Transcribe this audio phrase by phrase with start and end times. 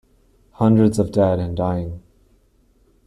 [0.53, 2.01] Hundreds of dead and dying.